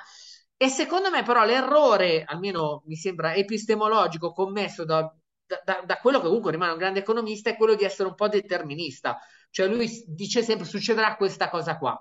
E 0.55 0.69
secondo 0.69 1.09
me, 1.09 1.23
però, 1.23 1.43
l'errore, 1.45 2.23
almeno 2.23 2.83
mi 2.85 2.95
sembra 2.95 3.33
epistemologico, 3.33 4.31
commesso 4.31 4.85
da, 4.85 5.11
da, 5.63 5.81
da, 5.85 5.97
quello 5.97 6.19
che 6.19 6.27
comunque 6.27 6.51
rimane 6.51 6.73
un 6.73 6.77
grande 6.77 6.99
economista, 6.99 7.49
è 7.49 7.55
quello 7.55 7.75
di 7.75 7.83
essere 7.83 8.09
un 8.09 8.15
po' 8.15 8.27
determinista. 8.27 9.17
Cioè, 9.49 9.67
lui 9.67 10.03
dice 10.07 10.43
sempre: 10.43 10.65
succederà 10.65 11.15
questa 11.15 11.49
cosa 11.49 11.77
qua. 11.77 11.99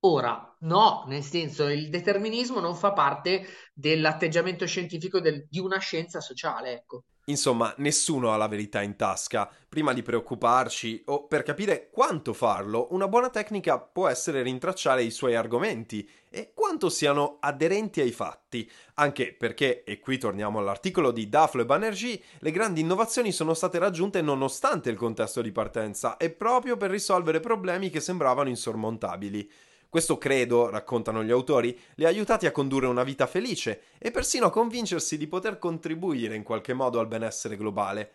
Ora, 0.00 0.56
no, 0.60 1.04
nel 1.08 1.22
senso, 1.22 1.68
il 1.68 1.88
determinismo 1.90 2.60
non 2.60 2.76
fa 2.76 2.92
parte 2.92 3.46
dell'atteggiamento 3.74 4.64
scientifico 4.66 5.20
del, 5.20 5.46
di 5.48 5.58
una 5.58 5.78
scienza 5.78 6.20
sociale, 6.20 6.72
ecco. 6.72 7.04
Insomma, 7.28 7.74
nessuno 7.78 8.32
ha 8.32 8.36
la 8.36 8.48
verità 8.48 8.80
in 8.80 8.96
tasca. 8.96 9.50
Prima 9.68 9.92
di 9.92 10.02
preoccuparci 10.02 11.02
o 11.06 11.26
per 11.26 11.42
capire 11.42 11.90
quanto 11.90 12.32
farlo, 12.32 12.88
una 12.92 13.06
buona 13.06 13.28
tecnica 13.28 13.78
può 13.78 14.08
essere 14.08 14.40
rintracciare 14.42 15.02
i 15.02 15.10
suoi 15.10 15.34
argomenti 15.34 16.08
e 16.30 16.52
quanto 16.54 16.88
siano 16.88 17.36
aderenti 17.40 18.00
ai 18.00 18.12
fatti. 18.12 18.70
Anche 18.94 19.34
perché, 19.34 19.84
e 19.84 20.00
qui 20.00 20.16
torniamo 20.16 20.58
all'articolo 20.58 21.10
di 21.10 21.28
Daflo 21.28 21.60
e 21.60 21.66
Banerjee, 21.66 22.20
le 22.38 22.50
grandi 22.50 22.80
innovazioni 22.80 23.30
sono 23.30 23.52
state 23.52 23.78
raggiunte 23.78 24.22
nonostante 24.22 24.88
il 24.88 24.96
contesto 24.96 25.42
di 25.42 25.52
partenza 25.52 26.16
e 26.16 26.30
proprio 26.30 26.78
per 26.78 26.90
risolvere 26.90 27.40
problemi 27.40 27.90
che 27.90 28.00
sembravano 28.00 28.48
insormontabili. 28.48 29.50
Questo 29.88 30.18
credo, 30.18 30.68
raccontano 30.68 31.24
gli 31.24 31.30
autori, 31.30 31.78
li 31.94 32.04
ha 32.04 32.08
aiutati 32.08 32.44
a 32.44 32.52
condurre 32.52 32.86
una 32.86 33.04
vita 33.04 33.26
felice 33.26 33.82
e 33.98 34.10
persino 34.10 34.46
a 34.46 34.50
convincersi 34.50 35.16
di 35.16 35.26
poter 35.26 35.58
contribuire 35.58 36.34
in 36.34 36.42
qualche 36.42 36.74
modo 36.74 37.00
al 37.00 37.06
benessere 37.06 37.56
globale. 37.56 38.12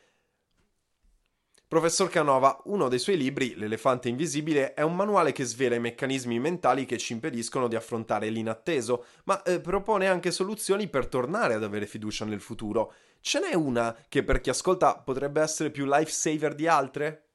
Professor 1.74 2.08
Canova, 2.08 2.62
uno 2.66 2.88
dei 2.88 3.00
suoi 3.00 3.18
libri, 3.18 3.56
L'elefante 3.56 4.08
invisibile, 4.08 4.76
è 4.76 4.84
un 4.84 4.96
manuale 4.96 5.32
che 5.32 5.44
svela 5.44 5.74
i 5.74 5.80
meccanismi 5.80 6.38
mentali 6.38 6.86
che 6.86 7.00
ci 7.00 7.14
impediscono 7.14 7.68
di 7.68 7.76
affrontare 7.76 8.30
l'inatteso, 8.30 9.06
ma 9.24 9.42
eh, 9.42 9.60
propone 9.60 10.08
anche 10.08 10.30
soluzioni 10.30 10.88
per 10.88 11.08
tornare 11.08 11.56
ad 11.56 11.64
avere 11.64 11.88
fiducia 11.88 12.26
nel 12.26 12.42
futuro. 12.42 12.94
Ce 13.22 13.40
n'è 13.40 13.56
una 13.56 13.98
che 14.08 14.24
per 14.24 14.42
chi 14.42 14.52
ascolta 14.52 15.00
potrebbe 15.00 15.42
essere 15.42 15.72
più 15.72 15.86
lifesaver 15.88 16.54
di 16.54 16.68
altre? 16.68 17.30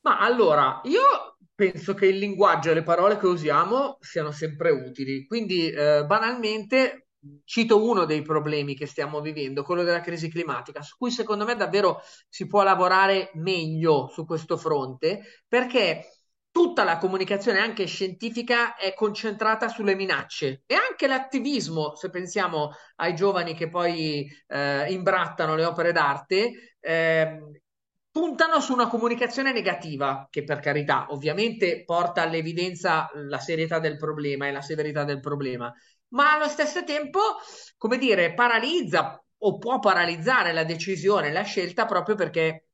Ma 0.00 0.18
allora, 0.18 0.80
io 0.82 1.27
penso 1.58 1.92
che 1.94 2.06
il 2.06 2.18
linguaggio 2.18 2.70
e 2.70 2.74
le 2.74 2.84
parole 2.84 3.18
che 3.18 3.26
usiamo 3.26 3.98
siano 4.00 4.30
sempre 4.30 4.70
utili. 4.70 5.26
Quindi, 5.26 5.68
eh, 5.68 6.04
banalmente, 6.06 7.08
cito 7.42 7.82
uno 7.84 8.04
dei 8.04 8.22
problemi 8.22 8.76
che 8.76 8.86
stiamo 8.86 9.20
vivendo, 9.20 9.64
quello 9.64 9.82
della 9.82 10.00
crisi 10.00 10.30
climatica, 10.30 10.82
su 10.82 10.94
cui 10.96 11.10
secondo 11.10 11.44
me 11.44 11.56
davvero 11.56 12.00
si 12.28 12.46
può 12.46 12.62
lavorare 12.62 13.32
meglio 13.34 14.06
su 14.06 14.24
questo 14.24 14.56
fronte, 14.56 15.42
perché 15.48 16.04
tutta 16.52 16.84
la 16.84 16.96
comunicazione 16.98 17.58
anche 17.58 17.86
scientifica 17.86 18.76
è 18.76 18.94
concentrata 18.94 19.66
sulle 19.68 19.96
minacce 19.96 20.62
e 20.64 20.76
anche 20.76 21.08
l'attivismo, 21.08 21.96
se 21.96 22.08
pensiamo 22.08 22.70
ai 22.96 23.16
giovani 23.16 23.54
che 23.54 23.68
poi 23.68 24.28
eh, 24.46 24.92
imbrattano 24.92 25.56
le 25.56 25.64
opere 25.64 25.90
d'arte, 25.90 26.76
eh, 26.78 27.40
puntano 28.18 28.58
su 28.58 28.72
una 28.72 28.88
comunicazione 28.88 29.52
negativa, 29.52 30.26
che 30.28 30.42
per 30.42 30.58
carità 30.58 31.06
ovviamente 31.10 31.84
porta 31.84 32.22
all'evidenza 32.22 33.08
la 33.14 33.38
serietà 33.38 33.78
del 33.78 33.96
problema 33.96 34.48
e 34.48 34.50
la 34.50 34.60
severità 34.60 35.04
del 35.04 35.20
problema, 35.20 35.72
ma 36.08 36.34
allo 36.34 36.48
stesso 36.48 36.82
tempo, 36.82 37.20
come 37.76 37.96
dire, 37.96 38.34
paralizza 38.34 39.24
o 39.38 39.58
può 39.58 39.78
paralizzare 39.78 40.52
la 40.52 40.64
decisione, 40.64 41.30
la 41.30 41.42
scelta 41.42 41.86
proprio 41.86 42.16
perché 42.16 42.67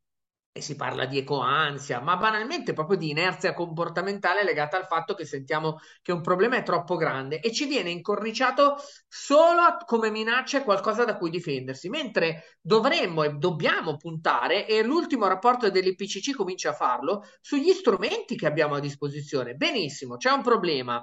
e 0.57 0.61
si 0.61 0.77
parla 0.77 1.05
di 1.05 1.19
ecoansia, 1.19 1.99
ma 1.99 2.17
banalmente 2.17 2.75
proprio 2.75 2.97
di 2.97 3.11
inerzia 3.11 3.55
comportamentale 3.55 4.45
legata 4.45 4.77
al 4.77 4.87
fatto 4.87 5.15
che 5.15 5.25
sentiamo 5.25 5.81
che 6.01 6.13
un 6.13 6.21
problema 6.21 6.55
è 6.55 6.63
troppo 6.63 6.95
grande 6.95 7.41
e 7.41 7.51
ci 7.51 7.67
viene 7.67 7.91
incorniciato 7.91 8.77
solo 9.09 9.63
come 9.85 10.11
minaccia 10.11 10.63
qualcosa 10.63 11.05
da 11.05 11.17
cui 11.17 11.31
difendersi, 11.31 11.89
mentre 11.89 12.57
dovremmo 12.61 13.25
e 13.25 13.31
dobbiamo 13.33 13.97
puntare, 13.97 14.69
e 14.69 14.85
l'ultimo 14.85 15.27
rapporto 15.27 15.69
dell'IPCC 15.71 16.37
comincia 16.37 16.71
a 16.71 16.75
farlo, 16.75 17.25
sugli 17.41 17.73
strumenti 17.73 18.37
che 18.37 18.47
abbiamo 18.47 18.77
a 18.77 18.81
disposizione. 18.81 19.55
Benissimo, 19.55 20.17
c'è 20.19 20.31
un 20.31 20.43
problema. 20.43 21.03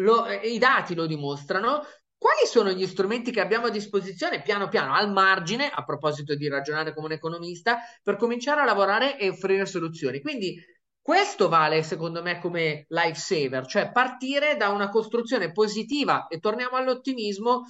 Lo, 0.00 0.26
eh, 0.26 0.48
I 0.48 0.58
dati 0.58 0.96
lo 0.96 1.06
dimostrano, 1.06 1.84
quali 2.18 2.46
sono 2.46 2.72
gli 2.72 2.86
strumenti 2.86 3.30
che 3.30 3.40
abbiamo 3.40 3.66
a 3.66 3.70
disposizione 3.70 4.42
piano 4.42 4.68
piano 4.68 4.92
al 4.92 5.10
margine, 5.10 5.70
a 5.70 5.84
proposito 5.84 6.34
di 6.34 6.48
ragionare 6.48 6.92
come 6.92 7.06
un 7.06 7.12
economista, 7.12 7.78
per 8.02 8.16
cominciare 8.16 8.60
a 8.60 8.64
lavorare 8.64 9.16
e 9.18 9.28
offrire 9.28 9.64
soluzioni? 9.66 10.20
Quindi 10.20 10.60
questo 11.00 11.48
vale 11.48 11.82
secondo 11.82 12.20
me 12.22 12.38
come 12.40 12.84
lifesaver, 12.88 13.66
cioè 13.66 13.92
partire 13.92 14.56
da 14.56 14.68
una 14.68 14.90
costruzione 14.90 15.52
positiva 15.52 16.26
e 16.26 16.38
torniamo 16.38 16.76
all'ottimismo. 16.76 17.64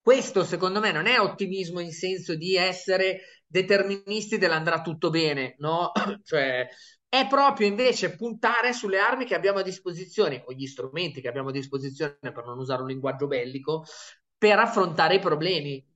Questo 0.00 0.44
secondo 0.44 0.78
me 0.80 0.92
non 0.92 1.06
è 1.06 1.18
ottimismo 1.18 1.80
in 1.80 1.92
senso 1.92 2.34
di 2.34 2.56
essere 2.56 3.20
deterministi 3.46 4.36
dell'andrà 4.38 4.80
tutto 4.80 5.10
bene, 5.10 5.54
no? 5.58 5.92
cioè 6.24 6.68
è 7.12 7.26
proprio 7.26 7.66
invece 7.66 8.16
puntare 8.16 8.72
sulle 8.72 8.98
armi 8.98 9.26
che 9.26 9.34
abbiamo 9.34 9.58
a 9.58 9.62
disposizione 9.62 10.44
o 10.46 10.52
gli 10.54 10.66
strumenti 10.66 11.20
che 11.20 11.28
abbiamo 11.28 11.50
a 11.50 11.52
disposizione, 11.52 12.16
per 12.18 12.46
non 12.46 12.56
usare 12.58 12.80
un 12.80 12.88
linguaggio 12.88 13.26
bellico, 13.26 13.84
per 14.38 14.58
affrontare 14.58 15.16
i 15.16 15.18
problemi. 15.18 15.86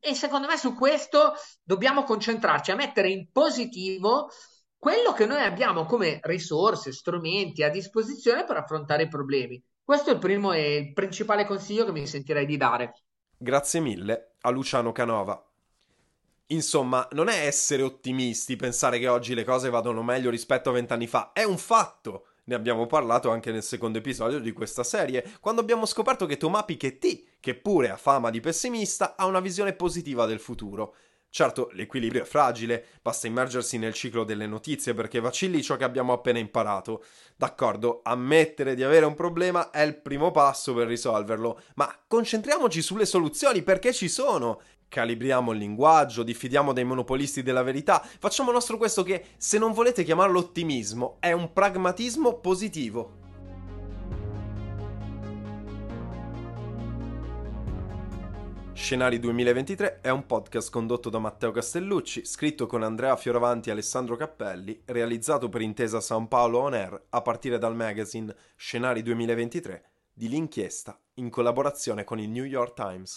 E 0.00 0.14
secondo 0.14 0.48
me 0.48 0.56
su 0.56 0.74
questo 0.74 1.34
dobbiamo 1.62 2.02
concentrarci 2.02 2.72
a 2.72 2.74
mettere 2.74 3.08
in 3.08 3.30
positivo 3.30 4.30
quello 4.76 5.12
che 5.12 5.26
noi 5.26 5.44
abbiamo 5.44 5.86
come 5.86 6.18
risorse, 6.24 6.90
strumenti 6.90 7.62
a 7.62 7.70
disposizione 7.70 8.44
per 8.44 8.56
affrontare 8.56 9.04
i 9.04 9.08
problemi. 9.08 9.62
Questo 9.80 10.10
è 10.10 10.14
il 10.14 10.18
primo 10.18 10.50
e 10.50 10.74
il 10.74 10.92
principale 10.92 11.44
consiglio 11.44 11.84
che 11.84 11.92
mi 11.92 12.04
sentirei 12.04 12.46
di 12.46 12.56
dare. 12.56 13.04
Grazie 13.38 13.78
mille 13.78 14.32
a 14.40 14.50
Luciano 14.50 14.90
Canova. 14.90 15.40
Insomma, 16.48 17.08
non 17.12 17.28
è 17.28 17.46
essere 17.46 17.82
ottimisti 17.82 18.56
pensare 18.56 18.98
che 18.98 19.08
oggi 19.08 19.34
le 19.34 19.44
cose 19.44 19.70
vadano 19.70 20.02
meglio 20.02 20.28
rispetto 20.28 20.68
a 20.68 20.74
vent'anni 20.74 21.06
fa, 21.06 21.32
è 21.32 21.42
un 21.42 21.56
fatto. 21.56 22.26
Ne 22.44 22.54
abbiamo 22.54 22.84
parlato 22.86 23.30
anche 23.30 23.50
nel 23.50 23.62
secondo 23.62 23.96
episodio 23.96 24.38
di 24.38 24.52
questa 24.52 24.84
serie, 24.84 25.24
quando 25.40 25.62
abbiamo 25.62 25.86
scoperto 25.86 26.26
che 26.26 26.36
Thomas 26.36 26.66
Piketty, 26.66 27.26
che 27.40 27.54
pure 27.54 27.88
ha 27.88 27.96
fama 27.96 28.28
di 28.28 28.40
pessimista, 28.40 29.16
ha 29.16 29.24
una 29.24 29.40
visione 29.40 29.72
positiva 29.72 30.26
del 30.26 30.40
futuro. 30.40 30.94
Certo, 31.34 31.68
l'equilibrio 31.72 32.22
è 32.22 32.26
fragile, 32.26 32.84
basta 33.02 33.26
immergersi 33.26 33.76
nel 33.76 33.92
ciclo 33.92 34.22
delle 34.22 34.46
notizie 34.46 34.94
perché 34.94 35.18
vacilli 35.18 35.64
ciò 35.64 35.74
che 35.74 35.82
abbiamo 35.82 36.12
appena 36.12 36.38
imparato. 36.38 37.02
D'accordo, 37.34 38.02
ammettere 38.04 38.76
di 38.76 38.84
avere 38.84 39.04
un 39.04 39.14
problema 39.14 39.70
è 39.70 39.82
il 39.82 39.96
primo 39.96 40.30
passo 40.30 40.74
per 40.74 40.86
risolverlo, 40.86 41.60
ma 41.74 41.92
concentriamoci 42.06 42.80
sulle 42.82 43.04
soluzioni 43.04 43.62
perché 43.62 43.92
ci 43.92 44.08
sono. 44.08 44.60
Calibriamo 44.94 45.50
il 45.50 45.58
linguaggio, 45.58 46.22
diffidiamo 46.22 46.72
dai 46.72 46.84
monopolisti 46.84 47.42
della 47.42 47.64
verità, 47.64 48.00
facciamo 48.00 48.52
nostro 48.52 48.76
questo 48.76 49.02
che, 49.02 49.24
se 49.36 49.58
non 49.58 49.72
volete 49.72 50.04
chiamarlo 50.04 50.38
ottimismo, 50.38 51.16
è 51.18 51.32
un 51.32 51.52
pragmatismo 51.52 52.34
positivo. 52.34 53.16
Scenari 58.72 59.18
2023 59.18 59.98
è 60.00 60.10
un 60.10 60.26
podcast 60.26 60.70
condotto 60.70 61.10
da 61.10 61.18
Matteo 61.18 61.50
Castellucci, 61.50 62.24
scritto 62.24 62.68
con 62.68 62.84
Andrea 62.84 63.16
Fioravanti 63.16 63.70
e 63.70 63.72
Alessandro 63.72 64.14
Cappelli, 64.14 64.80
realizzato 64.84 65.48
per 65.48 65.62
Intesa 65.62 66.00
San 66.00 66.28
Paolo 66.28 66.60
On 66.60 66.74
Air 66.74 67.06
a 67.08 67.20
partire 67.20 67.58
dal 67.58 67.74
magazine 67.74 68.32
Scenari 68.54 69.02
2023 69.02 69.90
di 70.12 70.28
L'Inchiesta 70.28 70.96
in 71.14 71.30
collaborazione 71.30 72.04
con 72.04 72.20
il 72.20 72.28
New 72.28 72.44
York 72.44 72.74
Times. 72.74 73.16